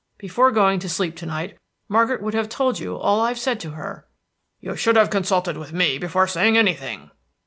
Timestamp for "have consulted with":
4.95-5.73